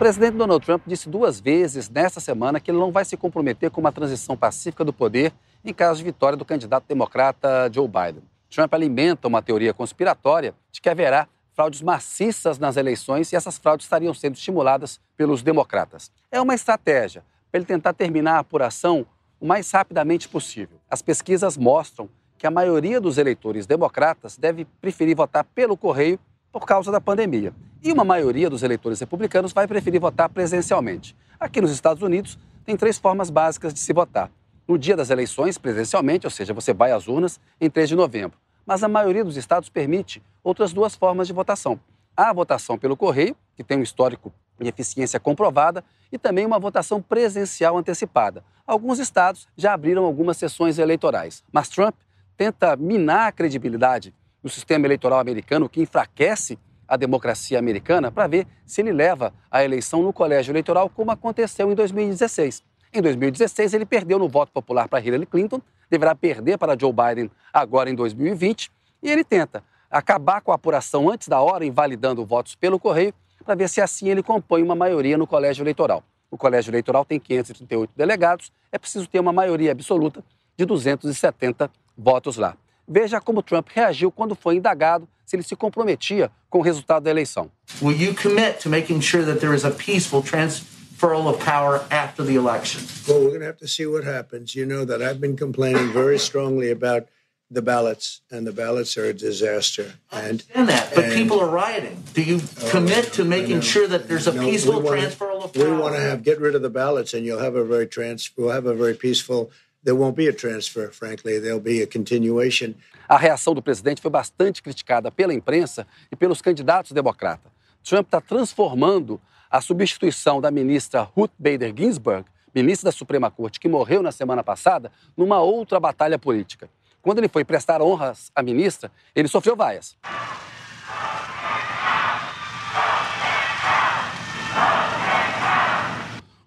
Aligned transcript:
presidente 0.00 0.38
Donald 0.38 0.64
Trump 0.64 0.82
disse 0.86 1.10
duas 1.10 1.38
vezes 1.38 1.90
nesta 1.90 2.20
semana 2.20 2.58
que 2.58 2.70
ele 2.70 2.78
não 2.78 2.90
vai 2.90 3.04
se 3.04 3.18
comprometer 3.18 3.70
com 3.70 3.82
uma 3.82 3.92
transição 3.92 4.34
pacífica 4.34 4.82
do 4.82 4.94
poder 4.94 5.30
em 5.62 5.74
caso 5.74 5.98
de 5.98 6.04
vitória 6.04 6.38
do 6.38 6.44
candidato 6.44 6.86
democrata 6.88 7.70
Joe 7.70 7.86
Biden. 7.86 8.22
Trump 8.48 8.72
alimenta 8.72 9.28
uma 9.28 9.42
teoria 9.42 9.74
conspiratória 9.74 10.54
de 10.72 10.80
que 10.80 10.88
haverá 10.88 11.28
fraudes 11.52 11.82
maciças 11.82 12.58
nas 12.58 12.78
eleições 12.78 13.30
e 13.30 13.36
essas 13.36 13.58
fraudes 13.58 13.84
estariam 13.84 14.14
sendo 14.14 14.36
estimuladas 14.36 14.98
pelos 15.18 15.42
democratas. 15.42 16.10
É 16.32 16.40
uma 16.40 16.54
estratégia 16.54 17.22
para 17.50 17.58
ele 17.58 17.66
tentar 17.66 17.92
terminar 17.92 18.36
a 18.36 18.38
apuração 18.38 19.06
o 19.38 19.46
mais 19.46 19.70
rapidamente 19.70 20.30
possível. 20.30 20.78
As 20.88 21.02
pesquisas 21.02 21.58
mostram 21.58 22.08
que 22.38 22.46
a 22.46 22.50
maioria 22.50 23.02
dos 23.02 23.18
eleitores 23.18 23.66
democratas 23.66 24.38
deve 24.38 24.64
preferir 24.80 25.14
votar 25.14 25.44
pelo 25.44 25.76
correio 25.76 26.18
por 26.52 26.66
causa 26.66 26.90
da 26.90 27.00
pandemia. 27.00 27.52
E 27.82 27.92
uma 27.92 28.04
maioria 28.04 28.50
dos 28.50 28.62
eleitores 28.62 29.00
republicanos 29.00 29.52
vai 29.52 29.66
preferir 29.66 30.00
votar 30.00 30.28
presencialmente. 30.28 31.16
Aqui 31.38 31.60
nos 31.60 31.70
Estados 31.70 32.02
Unidos, 32.02 32.38
tem 32.64 32.76
três 32.76 32.98
formas 32.98 33.30
básicas 33.30 33.72
de 33.72 33.80
se 33.80 33.92
votar 33.92 34.30
no 34.70 34.78
dia 34.78 34.96
das 34.96 35.10
eleições, 35.10 35.58
presencialmente, 35.58 36.28
ou 36.28 36.30
seja, 36.30 36.54
você 36.54 36.72
vai 36.72 36.92
às 36.92 37.08
urnas 37.08 37.40
em 37.60 37.68
3 37.68 37.88
de 37.88 37.96
novembro. 37.96 38.38
Mas 38.64 38.84
a 38.84 38.88
maioria 38.88 39.24
dos 39.24 39.36
estados 39.36 39.68
permite 39.68 40.22
outras 40.44 40.72
duas 40.72 40.94
formas 40.94 41.26
de 41.26 41.32
votação. 41.32 41.80
A 42.16 42.32
votação 42.32 42.78
pelo 42.78 42.96
correio, 42.96 43.34
que 43.56 43.64
tem 43.64 43.78
um 43.78 43.82
histórico 43.82 44.32
de 44.60 44.68
eficiência 44.68 45.18
comprovada, 45.18 45.82
e 46.12 46.18
também 46.18 46.46
uma 46.46 46.60
votação 46.60 47.02
presencial 47.02 47.76
antecipada. 47.76 48.44
Alguns 48.64 49.00
estados 49.00 49.48
já 49.56 49.72
abriram 49.72 50.04
algumas 50.04 50.36
sessões 50.36 50.78
eleitorais. 50.78 51.42
Mas 51.50 51.68
Trump 51.68 51.96
tenta 52.36 52.76
minar 52.76 53.26
a 53.26 53.32
credibilidade 53.32 54.14
do 54.42 54.48
sistema 54.48 54.86
eleitoral 54.86 55.18
americano, 55.18 55.68
que 55.68 55.80
enfraquece 55.80 56.58
a 56.86 56.96
democracia 56.96 57.58
americana, 57.58 58.10
para 58.10 58.26
ver 58.26 58.46
se 58.66 58.80
ele 58.80 58.92
leva 58.92 59.32
a 59.50 59.64
eleição 59.64 60.02
no 60.02 60.12
colégio 60.12 60.50
eleitoral, 60.50 60.90
como 60.90 61.10
aconteceu 61.10 61.70
em 61.70 61.74
2016. 61.74 62.64
Em 62.92 63.00
2016, 63.00 63.74
ele 63.74 63.86
perdeu 63.86 64.18
no 64.18 64.28
voto 64.28 64.50
popular 64.52 64.88
para 64.88 65.00
Hillary 65.00 65.26
Clinton, 65.26 65.60
deverá 65.88 66.14
perder 66.14 66.58
para 66.58 66.76
Joe 66.78 66.92
Biden 66.92 67.30
agora 67.52 67.88
em 67.88 67.94
2020, 67.94 68.70
e 69.02 69.10
ele 69.10 69.22
tenta 69.22 69.62
acabar 69.88 70.40
com 70.40 70.50
a 70.50 70.56
apuração 70.56 71.08
antes 71.08 71.28
da 71.28 71.40
hora, 71.40 71.64
invalidando 71.64 72.24
votos 72.26 72.56
pelo 72.56 72.78
correio, 72.78 73.14
para 73.44 73.54
ver 73.54 73.68
se 73.68 73.80
assim 73.80 74.08
ele 74.08 74.22
compõe 74.22 74.62
uma 74.62 74.74
maioria 74.74 75.16
no 75.16 75.26
colégio 75.26 75.62
eleitoral. 75.62 76.02
O 76.30 76.36
colégio 76.36 76.70
eleitoral 76.70 77.04
tem 77.04 77.18
538 77.18 77.92
delegados, 77.96 78.52
é 78.70 78.78
preciso 78.78 79.08
ter 79.08 79.18
uma 79.18 79.32
maioria 79.32 79.72
absoluta 79.72 80.24
de 80.56 80.64
270 80.64 81.70
votos 81.96 82.36
lá. 82.36 82.56
Veja 82.90 83.20
como 83.20 83.40
Trump 83.40 83.68
reagiu 83.72 84.10
quando 84.10 84.34
foi 84.34 84.56
indagado 84.56 85.08
se 85.24 85.36
ele 85.36 85.44
se 85.44 85.54
comprometia 85.54 86.30
com 86.50 86.58
o 86.58 86.62
resultado 86.62 87.04
da 87.04 87.10
eleição. 87.10 87.48
Will 87.80 87.96
you 87.96 88.14
commit 88.14 88.58
to 88.60 88.68
making 88.68 89.00
sure 89.00 89.24
that 89.24 89.38
there 89.38 89.54
is 89.54 89.64
a 89.64 89.70
peaceful 89.70 90.22
transfer 90.22 90.80
transferal 91.00 91.28
of 91.28 91.38
power 91.44 91.84
after 91.90 92.22
the 92.22 92.34
election? 92.34 92.82
Well, 93.08 93.20
we're 93.20 93.28
going 93.28 93.40
to 93.40 93.46
have 93.46 93.58
to 93.58 93.68
see 93.68 93.86
what 93.86 94.04
happens. 94.04 94.54
You 94.54 94.66
know 94.66 94.84
that 94.84 95.02
I've 95.02 95.20
been 95.20 95.36
complaining 95.36 95.92
very 95.92 96.18
strongly 96.18 96.70
about 96.70 97.08
the 97.50 97.62
ballots, 97.62 98.20
and 98.30 98.46
the 98.46 98.52
ballots 98.52 98.96
are 98.96 99.06
a 99.06 99.12
disaster. 99.12 99.94
I 100.12 100.28
understand 100.28 100.68
that, 100.68 100.94
but 100.94 101.06
and, 101.06 101.14
people 101.14 101.40
are 101.40 101.48
rioting. 101.48 102.00
Do 102.14 102.22
you 102.22 102.40
oh, 102.62 102.70
commit 102.70 103.12
to 103.14 103.24
making 103.24 103.62
sure 103.62 103.88
that 103.88 104.06
there's 104.06 104.28
a 104.28 104.34
no, 104.34 104.44
peaceful 104.44 104.80
wanna, 104.80 105.02
transferal 105.02 105.42
of 105.42 105.52
power? 105.52 105.64
We 105.64 105.76
want 105.76 105.96
to 105.96 106.00
have 106.00 106.22
get 106.22 106.38
rid 106.40 106.54
of 106.54 106.62
the 106.62 106.70
ballots, 106.70 107.12
and 107.12 107.26
you'll 107.26 107.40
have 107.40 107.56
a 107.56 107.64
very 107.64 107.88
trans. 107.88 108.30
We'll 108.36 108.50
have 108.50 108.66
a 108.66 108.74
very 108.74 108.94
peaceful. 108.94 109.50
There 109.82 109.96
won't 109.96 110.14
be 110.14 110.28
a 110.28 110.32
transfer, 110.32 110.90
frankly. 110.92 111.40
There'll 111.40 111.60
be 111.60 111.82
a 111.82 111.86
continuation. 111.86 112.74
A 113.08 113.16
reação 113.16 113.54
do 113.54 113.62
presidente 113.62 114.02
foi 114.02 114.10
bastante 114.10 114.62
criticada 114.62 115.10
pela 115.10 115.32
imprensa 115.32 115.86
e 116.12 116.16
pelos 116.16 116.42
candidatos 116.42 116.92
democratas. 116.92 117.50
Trump 117.82 118.06
está 118.06 118.20
transformando 118.20 119.20
a 119.50 119.60
substituição 119.60 120.40
da 120.40 120.50
ministra 120.50 121.02
Ruth 121.02 121.32
Bader 121.38 121.72
Ginsburg, 121.74 122.24
ministra 122.54 122.90
da 122.90 122.92
Suprema 122.92 123.30
Corte, 123.30 123.58
que 123.58 123.68
morreu 123.68 124.02
na 124.02 124.12
semana 124.12 124.44
passada, 124.44 124.92
numa 125.16 125.40
outra 125.40 125.80
batalha 125.80 126.18
política. 126.18 126.68
Quando 127.00 127.18
ele 127.18 127.28
foi 127.28 127.44
prestar 127.44 127.80
honras 127.80 128.30
à 128.34 128.42
ministra, 128.42 128.92
ele 129.14 129.28
sofreu 129.28 129.56
vaias. 129.56 129.96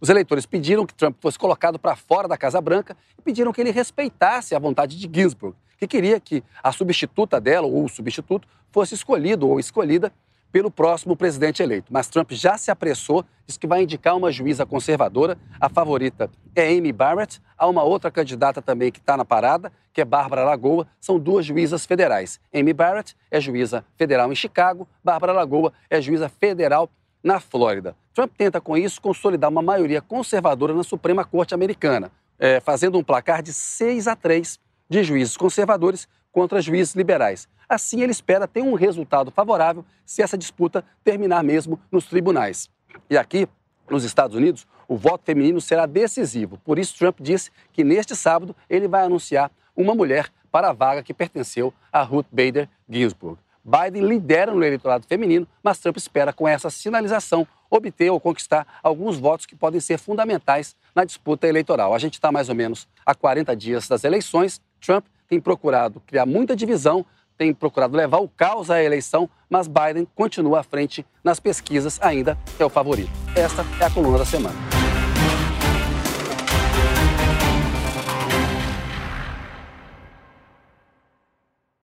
Os 0.03 0.09
eleitores 0.09 0.45
pediram 0.45 0.85
que 0.85 0.93
Trump 0.93 1.15
fosse 1.21 1.39
colocado 1.39 1.79
para 1.79 1.95
fora 1.95 2.27
da 2.27 2.35
Casa 2.35 2.59
Branca 2.59 2.93
e 3.17 3.21
pediram 3.21 3.53
que 3.53 3.61
ele 3.61 3.71
respeitasse 3.71 4.53
a 4.53 4.59
vontade 4.59 4.99
de 4.99 5.09
Ginsburg, 5.09 5.55
que 5.77 5.87
queria 5.87 6.19
que 6.19 6.43
a 6.61 6.73
substituta 6.73 7.39
dela, 7.39 7.67
ou 7.67 7.85
o 7.85 7.87
substituto, 7.87 8.45
fosse 8.69 8.95
escolhido 8.95 9.47
ou 9.47 9.61
escolhida 9.61 10.11
pelo 10.51 10.69
próximo 10.69 11.15
presidente 11.15 11.63
eleito. 11.63 11.87
Mas 11.89 12.09
Trump 12.09 12.33
já 12.33 12.57
se 12.57 12.69
apressou, 12.69 13.23
diz 13.47 13.55
que 13.55 13.65
vai 13.65 13.83
indicar 13.83 14.17
uma 14.17 14.29
juíza 14.29 14.65
conservadora. 14.65 15.37
A 15.57 15.69
favorita 15.69 16.29
é 16.53 16.67
Amy 16.67 16.91
Barrett. 16.91 17.41
Há 17.57 17.65
uma 17.65 17.83
outra 17.83 18.11
candidata 18.11 18.61
também 18.61 18.91
que 18.91 18.99
está 18.99 19.15
na 19.15 19.23
parada, 19.23 19.71
que 19.93 20.01
é 20.01 20.05
Bárbara 20.05 20.43
Lagoa. 20.43 20.85
São 20.99 21.17
duas 21.17 21.45
juízas 21.45 21.85
federais. 21.85 22.41
Amy 22.53 22.73
Barrett 22.73 23.15
é 23.31 23.39
juíza 23.39 23.85
federal 23.95 24.29
em 24.29 24.35
Chicago, 24.35 24.85
Bárbara 25.01 25.31
Lagoa 25.31 25.71
é 25.89 26.01
juíza 26.01 26.27
federal 26.27 26.89
na 27.23 27.39
Flórida. 27.39 27.95
Trump 28.13 28.31
tenta, 28.37 28.59
com 28.59 28.77
isso, 28.77 29.01
consolidar 29.01 29.49
uma 29.49 29.61
maioria 29.61 30.01
conservadora 30.01 30.73
na 30.73 30.83
Suprema 30.83 31.23
Corte 31.23 31.53
Americana, 31.53 32.11
é, 32.37 32.59
fazendo 32.59 32.97
um 32.97 33.03
placar 33.03 33.41
de 33.41 33.53
6 33.53 34.07
a 34.07 34.15
3 34.15 34.59
de 34.89 35.03
juízes 35.03 35.37
conservadores 35.37 36.07
contra 36.31 36.61
juízes 36.61 36.95
liberais. 36.95 37.47
Assim, 37.69 38.01
ele 38.01 38.11
espera 38.11 38.47
ter 38.47 38.61
um 38.61 38.73
resultado 38.73 39.31
favorável 39.31 39.85
se 40.05 40.21
essa 40.21 40.37
disputa 40.37 40.83
terminar 41.03 41.43
mesmo 41.43 41.79
nos 41.91 42.05
tribunais. 42.05 42.69
E 43.09 43.17
aqui, 43.17 43.47
nos 43.89 44.03
Estados 44.03 44.35
Unidos, 44.35 44.67
o 44.87 44.97
voto 44.97 45.23
feminino 45.23 45.61
será 45.61 45.85
decisivo. 45.85 46.59
Por 46.65 46.77
isso, 46.77 46.97
Trump 46.97 47.19
disse 47.21 47.51
que 47.71 47.83
neste 47.83 48.15
sábado 48.15 48.55
ele 48.69 48.87
vai 48.87 49.05
anunciar 49.05 49.51
uma 49.75 49.95
mulher 49.95 50.29
para 50.51 50.69
a 50.69 50.73
vaga 50.73 51.01
que 51.01 51.13
pertenceu 51.13 51.73
a 51.91 52.03
Ruth 52.03 52.27
Bader 52.31 52.69
Ginsburg. 52.87 53.39
Biden 53.63 54.05
lidera 54.05 54.53
no 54.53 54.63
eleitorado 54.63 55.05
feminino, 55.07 55.47
mas 55.63 55.79
Trump 55.79 55.97
espera, 55.97 56.33
com 56.33 56.47
essa 56.47 56.69
sinalização, 56.69 57.47
obter 57.69 58.11
ou 58.11 58.19
conquistar 58.19 58.67
alguns 58.83 59.17
votos 59.17 59.45
que 59.45 59.55
podem 59.55 59.79
ser 59.79 59.97
fundamentais 59.97 60.75
na 60.93 61.05
disputa 61.05 61.47
eleitoral. 61.47 61.93
A 61.93 61.99
gente 61.99 62.13
está 62.13 62.31
mais 62.31 62.49
ou 62.49 62.55
menos 62.55 62.87
a 63.05 63.15
40 63.15 63.55
dias 63.55 63.87
das 63.87 64.03
eleições. 64.03 64.61
Trump 64.79 65.05
tem 65.27 65.39
procurado 65.39 66.01
criar 66.05 66.25
muita 66.25 66.55
divisão, 66.55 67.05
tem 67.37 67.53
procurado 67.53 67.95
levar 67.95 68.19
o 68.19 68.27
caos 68.27 68.69
à 68.69 68.83
eleição, 68.83 69.29
mas 69.49 69.67
Biden 69.67 70.07
continua 70.13 70.59
à 70.59 70.63
frente 70.63 71.05
nas 71.23 71.39
pesquisas, 71.39 71.99
ainda 72.01 72.37
é 72.59 72.65
o 72.65 72.69
favorito. 72.69 73.11
Esta 73.35 73.65
é 73.81 73.85
a 73.85 73.89
coluna 73.89 74.19
da 74.19 74.25
semana. 74.25 74.72